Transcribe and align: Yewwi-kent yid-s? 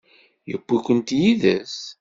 Yewwi-kent 0.49 1.09
yid-s? 1.19 1.77